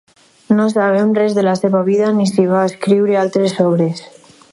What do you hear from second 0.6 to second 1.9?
sabem res de la seva